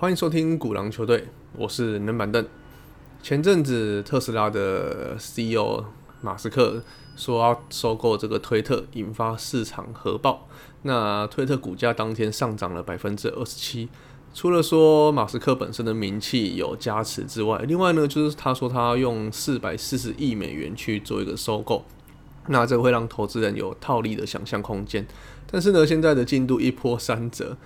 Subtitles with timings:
[0.00, 2.46] 欢迎收听古狼球队，我是冷板凳。
[3.20, 5.84] 前阵子特斯拉的 CEO
[6.20, 6.84] 马斯克
[7.16, 10.46] 说要收购这个推特，引发市场核爆。
[10.82, 13.88] 那推特股价当天上涨了百分之二十七。
[14.32, 21.84] 除了说马斯克本身的名气有加持之外，另外呢，就是他说他用四百四十亿美元去做一个收购，
[22.46, 25.04] 那这会让投资人有套利的想象空间。
[25.50, 27.56] 但是呢，现在的进度一波三折。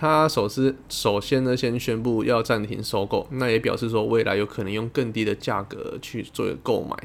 [0.00, 6.96] 他首先首先呢，先宣布要暂停收购，那也表示说未来有可能用更低的价格去做一个购买，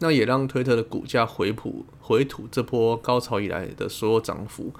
[0.00, 4.70] 那也让推特的股价回普回吐这波高潮以来的所有涨幅。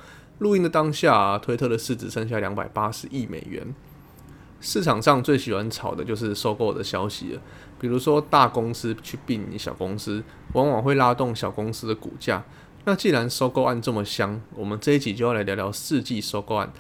[0.41, 3.75] 录音的当下，推特的市值剩下两百八十亿美元。
[4.61, 7.41] 市场上最喜欢炒的就是收购的消息了，
[7.81, 12.45] 比如说大公司去并小公司，往往会拉动小公司的股价。
[12.85, 16.71] 那既然收购案这么香，我们这一集就要来聊聊世纪收购案。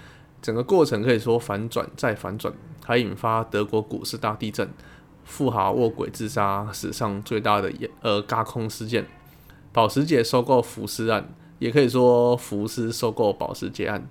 [0.44, 2.52] 整个过程可以说反转再反转，
[2.84, 4.68] 还引发德国股市大地震，
[5.24, 9.06] 富豪卧轨自杀，史上最大的呃轧空事件，
[9.72, 14.06] 保时捷收购福斯案，也可以说福斯收购保时捷案。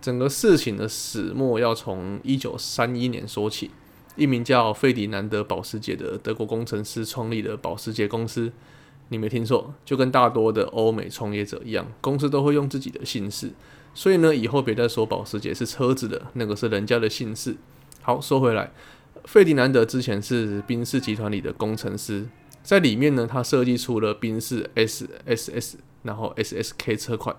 [0.00, 3.72] 整个事情的始末要从一九三一年说起，
[4.14, 8.52] 一名叫费迪南德保时捷的德国工程师创立的保时捷公司。
[9.08, 13.52] 你没听错，就跟大多的欧美创业者一样，公司都会用自己的姓氏。
[13.94, 17.56] 所以呢，以后别再说保时捷是车子的那个是人家的姓氏。
[18.02, 18.72] 好，说回来，
[19.24, 22.26] 费迪南德之前是宾士集团里的工程师，
[22.62, 27.36] 在里面呢，他设计出了宾士 S S S，然后 S S K 车款，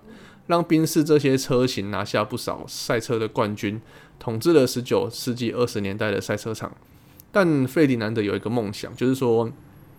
[0.47, 3.81] 让宾士这些车型拿下不少赛车的冠军，
[4.17, 6.71] 统治了十九世纪二十年代的赛车场。
[7.31, 9.51] 但费迪南德有一个梦想，就是说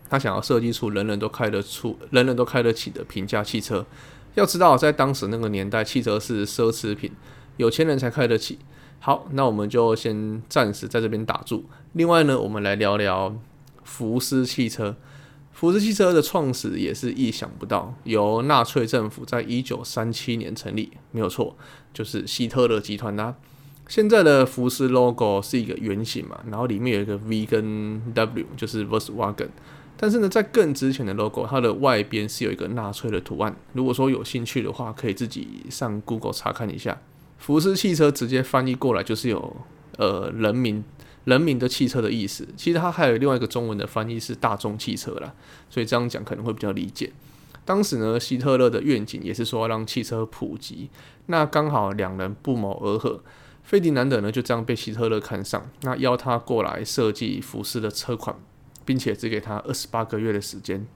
[0.09, 3.85] 他想要设计出人人都开得出、人人都开得起的平价汽车。
[4.35, 7.11] 要知道，在当时那个年代，汽车是奢侈品，
[7.57, 8.59] 有钱人才开得起。
[9.01, 11.65] 好，那我们就先暂时在这边打住。
[11.93, 13.35] 另外呢，我们来聊聊
[13.85, 14.97] 福斯汽车。
[15.53, 21.57] 福斯汽车的创始也是意想不到，由纳粹政府在一九三七年成立，没有错，
[21.95, 23.35] 就是希特勒集团啦。
[23.89, 29.49] 现在的福斯 logo 是一个圆形嘛，然后里面有一个 V 跟 W，就是 Volkswagen。
[29.99, 33.57] 但是呢，在更之前的 logo，它的外边是有一个纳粹的图案。
[33.73, 37.01] 如果说有兴趣的话，可以自己上 Google 查看一下。
[37.39, 39.57] 福斯汽车直接翻译过来就是有
[39.99, 40.83] 呃人民
[41.25, 42.47] 人民的汽车的意思。
[42.57, 45.33] 其实它还有另外一个中文的翻译是大众汽车啦，
[45.71, 47.13] 所以这样讲可能会比较理解。
[47.65, 50.89] 当时呢，希特勒的愿景也是说让汽车普及。
[51.27, 53.23] 那刚好两人不谋而合，
[53.63, 58.37] 费迪南德呢就这样被希特勒看上，那邀他过来设计福斯的车款。
[58.87, 60.87] 并且只给他二十八个月的时间，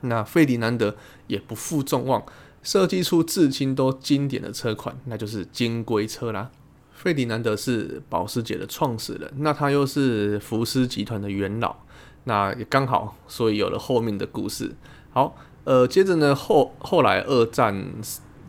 [0.00, 0.96] 那费迪南德
[1.28, 2.24] 也不负众望，
[2.62, 6.50] 设计出至今都经典的车款，那就是金龟车啦。
[6.92, 11.76] 费迪南德是保时捷的创始人，那他又是福斯集团的元老，
[12.24, 14.74] 那也刚好，所以有了后面的故事。
[15.10, 17.92] 好，呃，接着呢，后后来二战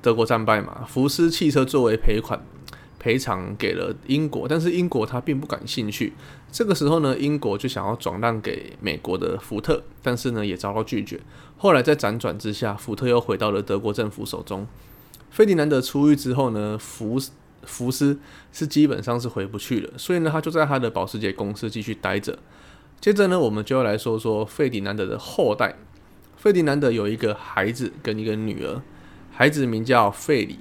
[0.01, 2.41] 德国战败嘛，福斯汽车作为赔款。
[2.99, 6.13] 赔偿给了英国，但是英国他并不感兴趣。
[6.51, 11.19] 这个时候呢，英国就想要转让给美国的福特，但是呢也遭到拒绝。
[11.57, 14.65] 后来在辗转之下，福特又回到了德国政府手中。
[15.29, 17.19] 费迪南德出狱之后呢，福
[17.63, 18.19] 福斯
[18.51, 22.39] 是基本上是回不去了，所以呢他就在他的保时捷公司继续待着。
[22.99, 25.75] 接着呢，我们就要来说说费迪南德的后代。
[26.37, 28.81] 费迪南德有一个孩子跟一个女儿，
[29.31, 30.59] 孩子名叫费里。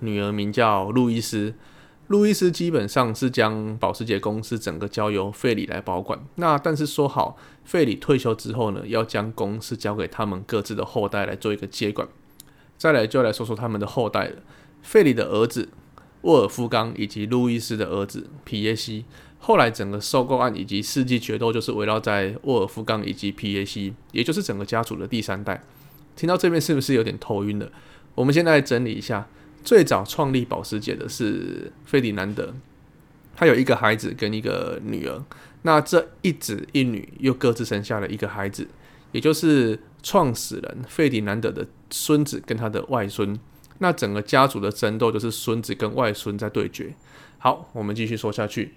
[0.00, 1.54] 女儿名叫路易斯，
[2.12, 6.22] 路易斯基本上是将保时捷公司整个交由费里来保管。
[6.34, 12.06] 那但是说好，费里退休之后呢，要将公司交给他们各自的后代来做一个接管。
[12.76, 14.36] 再来就来说说他们的后代了。
[14.82, 15.70] 费里的儿子
[16.20, 19.06] 沃尔夫冈以及路易斯的儿子皮耶西，
[19.38, 25.64] 后来整个收购案以及世纪决斗就是围绕在沃尔夫冈以及皮耶西，也就是整个家族的第三代。
[26.14, 27.72] 听到这边是不是有点头晕了？
[28.14, 29.26] 我们现在整理一下。
[29.64, 32.52] 最早创立保时捷的是费迪南德，
[33.34, 35.22] 他有一个孩子跟一个女儿。
[35.62, 38.66] 那这一子一女又各自生下了一个孩子，
[39.12, 43.38] 也就是创始人费迪南德的孙子跟他的外孙。
[43.78, 46.94] 那整个家族的争斗就是孙子跟外孙在对决。
[47.38, 48.74] 好，我们继续说下去。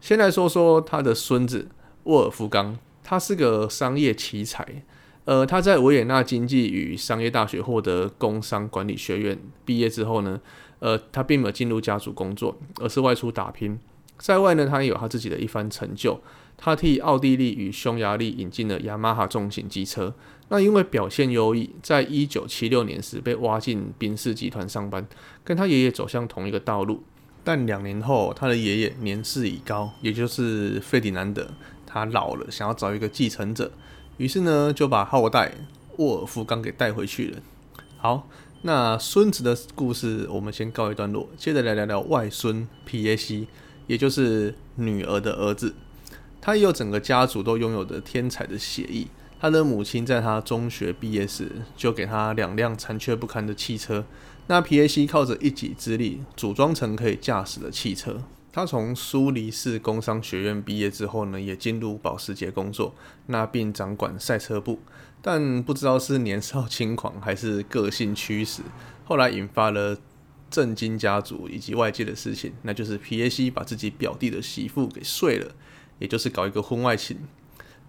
[0.00, 1.68] 先来说说他的孙子
[2.04, 4.84] 沃尔夫冈，他是个商业奇才。
[5.24, 10.40] 呃，他在维也纳经济与商业大学获得工商管理学院毕业之后呢，
[10.80, 13.78] 呃，他并没有进入家族工作，而是外出打拼。
[14.18, 16.20] 在外呢，他也有他自己的一番成就。
[16.62, 20.14] 他替奥地利与匈牙利引进了雅马哈重型机车。
[20.48, 25.06] 那因为表现优异，在一九七六年时被挖进宾士集团上班，
[25.42, 27.02] 跟他爷爷走向同一个道路。
[27.42, 31.48] 但两年后，他的爷爷年事已高，也就是费迪南德，
[31.86, 33.72] 他老了，想要找一个继承者，
[34.20, 35.50] 于是呢，就把后代
[35.96, 37.38] 沃尔夫冈给带回去了。
[37.96, 38.28] 好，
[38.60, 43.48] 那孙子的故事我们先告一段落，接着来聊聊外孙皮耶西，
[43.86, 45.74] 也就是女儿的儿子，
[46.38, 49.06] 他也有整个家族都拥有的天才的血裔。
[49.40, 54.04] 他的母亲在他中学毕业时就给他两辆残缺不堪的汽车。
[54.48, 58.20] 那皮耶西靠着一己之力组装成可以驾驶的汽车。
[58.52, 62.94] 他从苏黎世工商学院毕业之后呢，也进入保时捷工作，
[63.26, 64.80] 那并掌管赛车部。
[65.22, 68.62] 但不知道是年少轻狂还是个性驱使，
[69.04, 69.96] 后来引发了
[70.50, 75.54] 震惊家族以及外界的事情，那就是皮耶西把自己表弟的媳妇给睡了，
[75.98, 77.18] 也就是搞一个婚外情。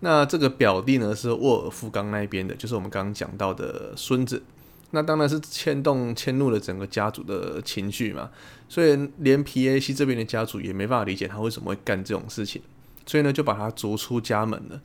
[0.02, 4.44] 那这个表弟呢是沃尔夫冈那边的，就是我们刚刚讲到的孙子。
[4.92, 8.30] 那当然是牵动牵怒了整个家族的情绪嘛，
[8.70, 12.62] 所以连 P.A.C 这边的家族也没办法理解他为什么会干这种事情，
[13.06, 14.82] 所以呢就把他逐出家门了。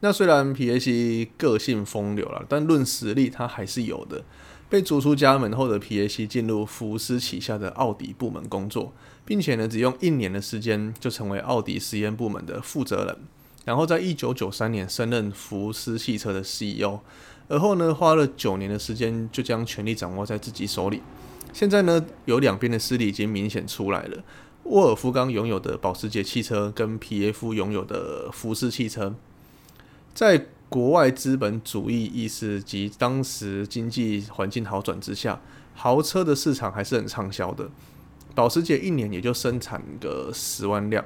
[0.00, 4.22] 那虽然 P.A.C 个性风流了，但论实力他还是有的。
[4.68, 8.92] 被逐出家门后的 P.A.C 进入福斯旗下的奥迪部门工作，
[9.24, 13.16] 并且呢只用一年的时间就成为奥迪实验部门的负责人。
[13.64, 16.98] 然后在一九九三年升任福斯汽车的 CEO，
[17.48, 21.02] 而后呢花了九年的时间就将权力掌握在自己手里。
[21.52, 24.22] 现在呢有两边的势力已经明显出来了，
[24.64, 29.14] 沃尔夫冈拥有的保时捷汽车跟皮耶夫拥有的福斯汽车，
[30.12, 35.40] 在国外资本主义意识及当时经济环境好转之下，
[35.74, 37.70] 豪车的市场还是很畅销的。
[38.34, 41.02] 保时捷一年也就生产个十万辆。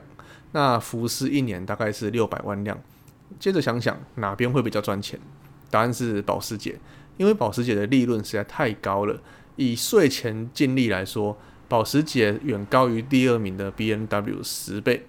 [0.53, 2.83] 那福斯一年大概是六百万辆，
[3.39, 5.21] 接着想想哪边会比较赚钱？
[5.71, 6.79] 答案是保时捷，
[7.17, 9.21] 因为保时捷的利润实在太高了。
[9.57, 11.37] 以税前净利来说，
[11.69, 15.07] 保时捷远高于第二名的 B N W 十倍，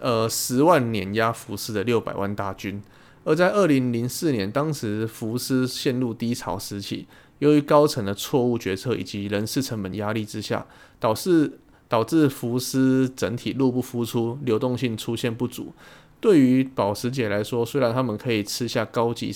[0.00, 2.82] 呃，十万碾压福斯的六百万大军。
[3.24, 7.06] 而在二零零四年，当时福斯陷入低潮时期，
[7.38, 10.66] 由于高层的错误决策以及人事成本压力之下，
[11.00, 11.58] 导致。
[11.88, 15.74] 导致福斯整体入不敷出，流动性出现不足。
[16.22, 19.30] 对于保时捷来说，虽然他们可以吃下高级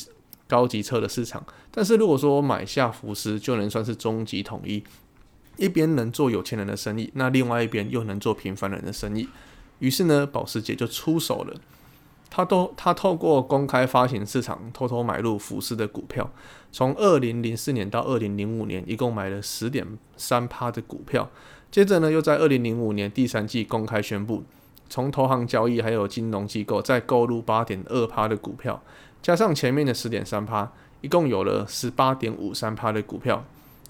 [0.49, 4.83] 高级车的市场，但是如果说买下福斯，就能算是终极统一，
[5.57, 9.29] 一边能做有钱人的生意，那另外一边又能做平凡人的生意。
[9.81, 11.55] 于是呢，保时捷就出手了，
[12.31, 16.31] 他都他透过公开发行市场偷偷买入福斯的股票，
[16.71, 21.29] 从二零零四年到二零零五年，一共买了十点三趴的股票。
[21.71, 24.45] 接着呢，又在二零零五年第三季公开宣布，
[24.89, 28.83] 从投行交易还有金融机构再购入八点二趴的股票，
[29.27, 30.71] 加上前面的十点三趴，
[31.01, 33.45] 一共有了十八点五三趴的股票。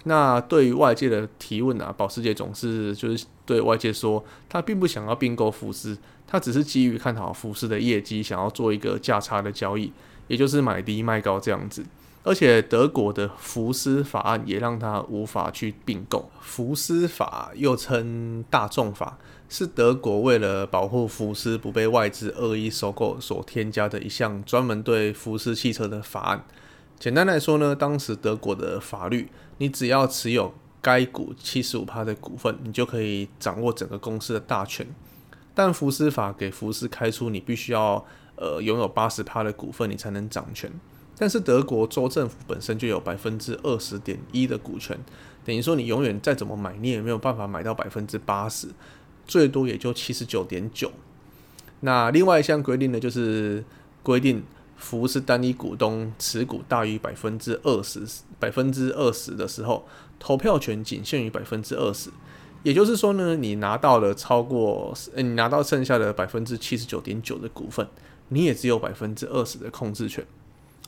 [0.04, 9.92] 那对于外界的提问啊，保时捷总是就是对外界说，他并不想要并购福斯，他只是基于看好福斯的业绩，想要做一个价差的交易，
[10.28, 11.84] 也就是买低卖高这样子。
[12.26, 16.28] 而且德国的福斯法案也让他无法去并购。
[16.40, 19.16] 福斯法又称大众法，
[19.48, 26.44] 是德国为了保护福斯不被外资恶意收购所添加的一项专门对福斯汽车的法案。
[26.98, 34.84] 简单来说呢，当时德国的法律，你只要持有该股七十五趴的股份，你就可以掌握整个公司的大权。
[35.54, 40.68] 但福斯法给福斯开出，你必须要呃拥有八十趴的股份，你才能掌权。
[41.18, 44.98] 但是德国州政府本身就有百分之二十点一的股权，
[45.44, 48.68] 等于说你永远再怎么买，你也没有办法买到百分之八十，
[49.26, 50.92] 最多也就七十九点九。
[51.80, 53.64] 那另外一项规定呢，就是
[54.02, 54.42] 规定
[54.76, 58.00] 福斯单一股东持股大于百分之二十，
[58.38, 59.86] 百分之二十的时候，
[60.18, 62.10] 投票权仅限于百分之二十。
[62.62, 67.86] 也就是说呢，你拿到了超过，你拿到剩下的百分之七十九点九的股份，
[68.28, 70.26] 你也只有百分之二十的控制权。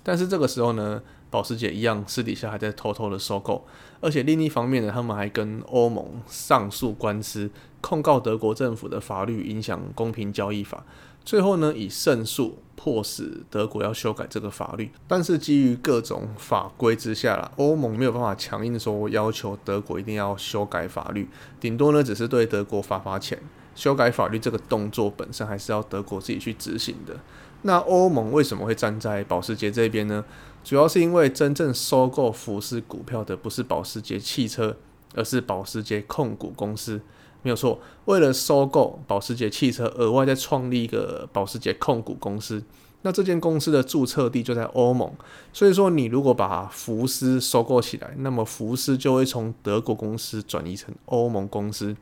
[0.08, 3.62] 但是这个时候呢，保时捷一样私底下还在偷偷的收购，
[4.00, 7.50] 而且另一方面呢，他们还跟欧盟上诉官司，
[7.82, 10.82] 控告德国政府的法律影响公平交易法，
[11.26, 14.90] 最后呢以胜诉迫使德国要修改这个法律。
[15.06, 21.28] 但是基于各种法规之下啦，欧盟没有办法强硬说要求德国一定要修改法律，
[21.60, 23.38] 顶多呢只是对德国发发钱，
[23.74, 27.14] 修改法律这个动作本身还是要德国自己去执行的。
[27.62, 30.24] 那欧盟为什么会站在保时捷这边呢？
[30.64, 34.76] 主要是因为真正收购福斯股票的不是保时捷汽车，
[35.14, 37.00] 而是保时捷控股公司，
[37.42, 37.80] 没有错。
[38.04, 42.62] 为了收购保时捷汽车，额外再创立一个保时捷控股公司。
[43.02, 45.10] 那这间公司的注册地就在欧盟，
[45.52, 51.96] 所以说你如果把福斯收购起来，那么福斯就会从德国公司转移成欧盟公司。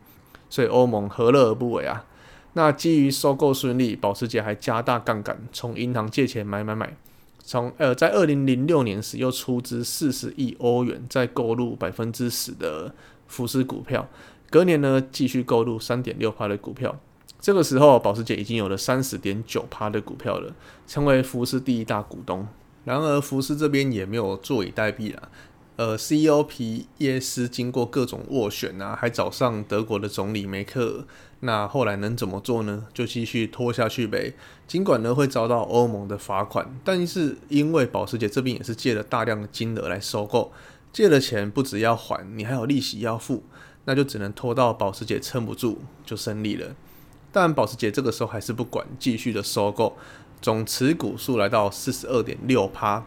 [0.48, 2.04] 所以欧盟何乐而不为啊？
[2.56, 6.96] 那基于收购顺利，保时捷还加大杠杆，从银行借钱买买买，
[7.44, 12.94] 从呃在二零零六年时又出资四十亿欧元再购入百分之十的
[13.28, 14.08] 福斯股票，
[14.48, 16.98] 隔年呢继续购入三点六趴的股票，
[17.38, 20.54] 这个时候保时捷已经有了三十点九趴的股票了，
[20.86, 22.48] 成为福斯第一大股东。
[22.86, 25.28] 然而福斯这边也没有坐以待毙啊。
[25.76, 31.04] 呃，CEO 皮耶斯经过各种斡旋啊，还找上德国的总理梅克尔。
[31.40, 32.86] 那后来能怎么做呢？
[32.94, 34.34] 就继续拖下去呗。
[34.66, 40.52] 尽管呢会遭到欧盟的罚款，但是因为保时捷这边也是借了大量的金额来收购，
[40.92, 43.42] 借了钱不只要还，你还有利息要付，
[43.84, 46.74] 那就只能拖到保时捷撑不住就胜利了。
[47.30, 49.96] 但保时捷这个时候还是不管，继续的收购，
[50.40, 53.04] 总持股数来到四十二点六趴。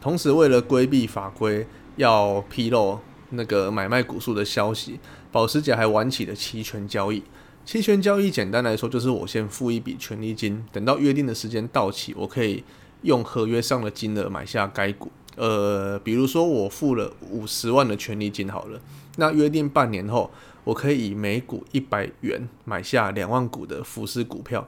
[0.00, 1.66] 同时为了规避法规。
[1.96, 2.98] 要披露
[3.30, 4.98] 那个买卖股数的消息，
[5.30, 7.22] 保时捷还玩起了期权交易。
[7.70, 12.64] 期权交易简单来说，就是我先付一笔权利金，等到约定的时间到期，我可以
[13.02, 15.08] 用合约上的金额买下该股。
[15.36, 18.80] 呃，比如说我付了五十万的权利金好了，
[19.18, 20.32] 那约定半年后，
[20.64, 24.66] 我可以以每股一百元买下两万股的福斯股票。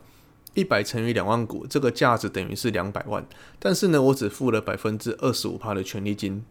[0.55, 3.27] 一百乘以两万股，这个价值等于是两百万。
[3.59, 6.45] 但是呢，我只付了百分之二十五趴的权利金。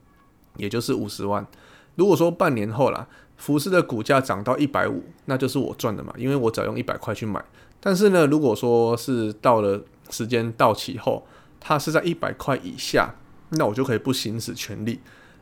[0.57, 1.47] 也就是五十万。
[1.95, 3.07] 如果说半年后啦，
[3.41, 7.43] 福斯的股价涨到一百五，那就是我赚的嘛，因为我只要用一百块去买。
[7.79, 11.25] 但是呢，如果说是到了时间到期后，
[11.59, 13.15] 它是在一百块以下，
[13.49, 14.99] 那我就可以不行使权利，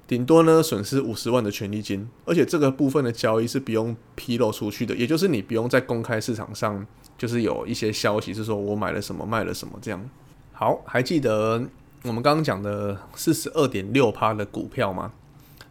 [0.08, 2.08] 顶多呢损失五十万的权利金。
[2.24, 6.88] 而且这个部分的交易是不用披露出去的，也就是你不用在公开市场上，
[7.18, 10.10] 就是有一些消息是说我买了什么卖了什么这样。
[10.54, 11.62] 好，还记得。
[12.04, 15.12] 我们刚刚讲的四十二点六趴的股票吗，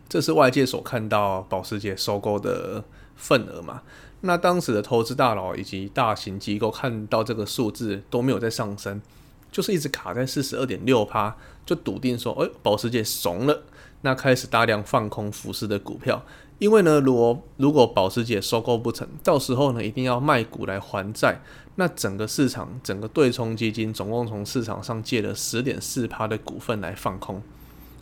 [0.08, 2.82] 这是外界所看到保时捷收购的
[3.16, 3.82] 份额嘛？
[4.22, 9.00] 那当时的投资大佬以及大型机构看到这个数字都没有在上升，
[9.52, 13.62] 就是一直卡在四十二点六趴，就笃定说，哎，保时捷怂了，
[14.00, 16.24] 那开始大量放空福斯的股票。
[16.58, 21.40] 因为呢，如果如果保时捷收购不成，到时候呢一定要卖股来还债，
[21.76, 27.40] 那整个市场整个对冲基金总共从市场上借了十点四趴的股份来放空。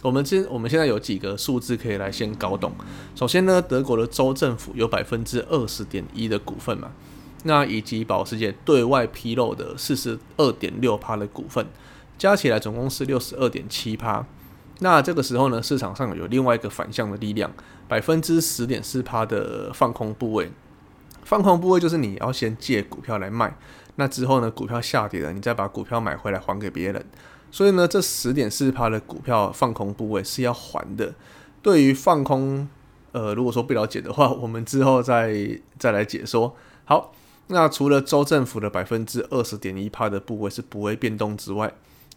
[0.06, 2.72] 我们今我们现在有几个数字可以来先搞懂。
[3.16, 6.92] 首先呢，德国的州政府有百分之二十点一的股份嘛，
[7.42, 11.66] 那以及保时捷对外披露的四十二点六趴的股份，
[12.16, 14.24] 加起来总共是六十二点七趴。
[14.78, 17.50] 那这个时候呢，市场上有另外一个反向的力量，
[17.88, 20.52] 百分之十点四趴的放空部位。
[21.24, 23.58] 放空部位就是你要先借股票来卖，
[23.96, 27.04] 那之后呢，股票下跌了，你再把股票买回来还给别人。
[27.50, 31.14] 所以呢，这十点四趴的股票放空部位是要还的。
[31.62, 32.68] 对于放空，
[33.12, 36.54] 呃，如果说不了解的话，我们之后再再来解说。
[36.84, 37.12] 好，
[37.48, 41.72] 那除了州政府的百分之二十点一趴的部位是不会变动之外，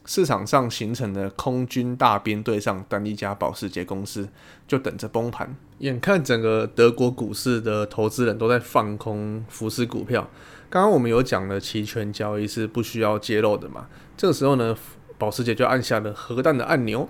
[0.05, 4.27] 市场上形成的空军大兵对上单一家保时捷公司，
[4.67, 5.55] 就等着崩盘。
[5.79, 10.29] 眼看整个德国股市的投资人都在放空福斯股票，
[10.69, 13.87] 刚刚我们有讲了期权交易是不需要揭露的嘛？
[14.17, 14.75] 这个时候呢，
[15.19, 17.07] 保时捷就按下了核弹的按钮。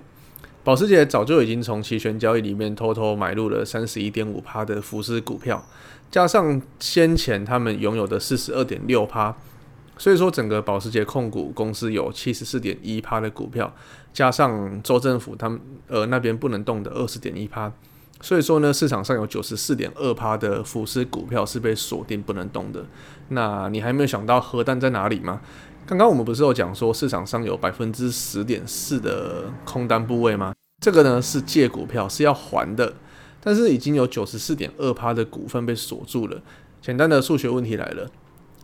[0.62, 5.64] 保时捷早就已经从期权交易里面偷偷买入了三十一点五趴的福斯股票，
[6.10, 9.34] 加上先前他们拥有的四十二点六趴。
[9.96, 13.70] 所以说，整个保时捷控股公司有七十四点一趴的股票，
[14.14, 17.70] 加上州政府他们呃那边不能动的二十点一趴，
[18.20, 22.84] 所以说呢，市场上有九十四点二趴的福斯股票是被锁定不能动的。
[23.28, 25.40] 那你还没有想到核弹在哪里吗？
[25.86, 30.54] 刚刚我们不是有讲说市场上有百分之十点四的空单部位吗？
[30.82, 32.94] 这个呢是借股票是要还的，
[33.40, 36.40] 但是已经有九十四点二趴的股份被锁住了。
[36.80, 38.08] 简单的数学问题来了。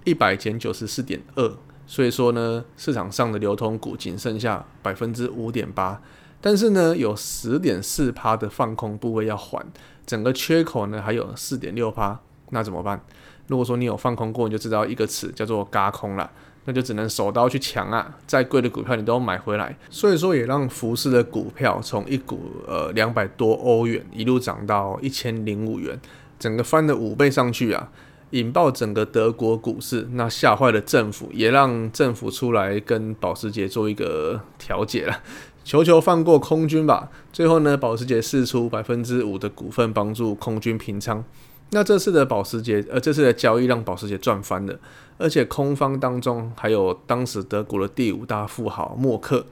[0.04, 6.00] 一百减九十四点二，所以说呢，市场上的流通股仅剩下百分之五点八，
[6.40, 9.64] 但是呢，有十点四趴的放空部位要还，
[10.06, 13.00] 整个缺口呢还有四点六趴，那怎么办？
[13.48, 16.30] 如果说你有放空过，你就知道一个词叫做“嘎空”了，
[16.64, 25.98] 那就只能手刀去抢啊，再贵的股票你都要买回来，所以说也让福斯的股票从一股呃两百多欧元一路涨到一千零五元，
[26.38, 27.90] 整个翻了五倍上去啊。
[28.30, 35.22] 引爆整个德国股市，那吓坏了政府，也让政府出来跟保时捷做一个调解了，
[35.66, 37.10] 求求放过空军吧。
[37.32, 41.24] 最后呢，保时捷释出百分之五的股份，帮助空军平仓。
[41.70, 44.78] 那这次的保时捷，呃，这次的交易让保时捷赚翻了，
[45.18, 49.44] 而且空方当中还有当时德国的第五大富豪默克，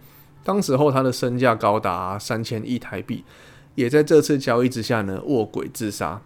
[0.44, 3.25] 当时候他的身价高达三千亿台币，
[3.75, 6.23] 也在这次交易之下呢卧轨自杀。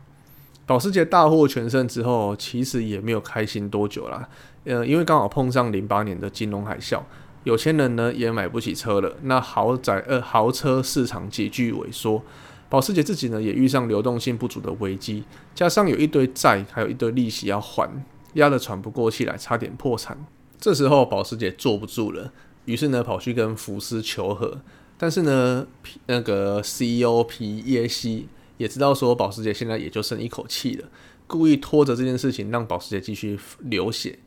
[0.66, 4.28] 保时捷大获全胜之后，其实也没有开心多久啦。
[4.64, 7.00] 呃，因为刚好碰上零八年的金融海啸，
[7.44, 12.22] 有钱人呢也买不起车了，那豪宅呃豪车市场急剧萎缩，
[12.68, 18.04] 保时捷自己呢也遇上流动性不足的危机，加上有一堆债，还有一堆利息要还，
[18.34, 20.26] 压得喘不过气来，差点破产。
[20.58, 22.32] 这时候保时捷坐不住了，
[22.64, 24.60] 于是呢跑去跟福斯求和，
[24.98, 25.66] 但是呢
[26.06, 28.28] 那个 CEO 皮耶西。
[28.58, 30.88] 也知道说保时捷现在也就剩一口气了，
[31.28, 34.18] 故意拖着这件事情让保时捷继续流血。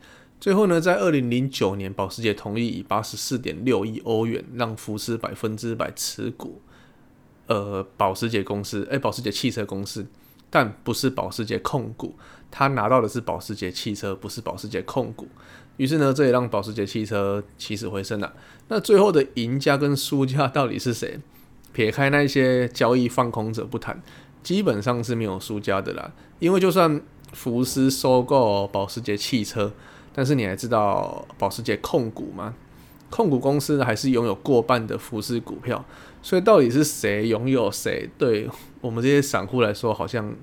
[0.42, 6.60] 最后呢，在二零零九年，保时捷同意以八十四点六亿欧元让福斯百分之百持股，
[7.46, 10.04] 呃，保时捷公司，哎，保时捷汽车公司，
[10.50, 12.16] 但不是保时捷控股，
[12.50, 15.28] 他拿到的是保时捷汽车，不是保时捷控股。
[15.76, 18.34] 于是呢，这也让保时捷汽车起死回生了。
[18.66, 21.20] 那最后的赢家跟输家到底是谁？
[21.72, 24.02] 撇开那些交易放空者不谈，
[24.42, 26.10] 基本上是没有输家的啦。
[26.40, 27.00] 因为就算
[27.32, 29.72] 福斯收购保时捷汽车，
[30.14, 32.54] 但是你还知道保时捷控股吗？
[33.10, 35.84] 控股公司呢还是拥有过半的福斯股票，
[36.22, 38.48] 所以到底是谁拥有谁，对
[38.80, 40.34] 我们这些散户来说，好像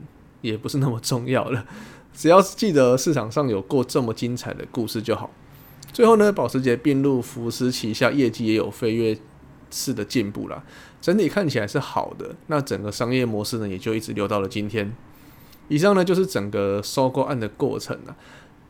[0.42, 1.66] 也不是那么重要了。
[2.14, 5.30] 只要记得市场上有过这么精彩的故事就好。
[5.92, 9.18] 最后呢，保时捷并入福斯旗下，业绩也有飞跃。
[9.72, 10.64] 式的进步啦，
[11.00, 12.36] 整体看起来是好的。
[12.48, 14.92] 那整个商业模式呢，也就一直留到了今天。
[15.68, 18.16] 以上呢，就是整个收购案的过程了。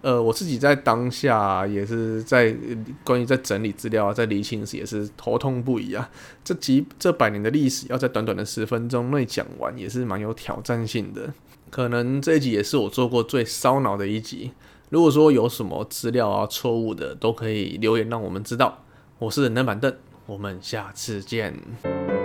[0.01, 2.55] 呃，我自己在当下也是在
[3.03, 6.09] 关于在整理资料啊，在理清时也是头痛不已啊。
[6.43, 11.33] 这几这百年的历史，要在短短的十分钟内讲完，也是蛮有挑战性的。
[11.69, 14.51] 可能这一集也是我做过最烧脑的一集。
[14.89, 18.83] 如果说有什么资料啊错误的，都可以留言让我们知道。
[19.19, 19.93] 我是冷板凳。
[20.25, 22.18] 我们下次见。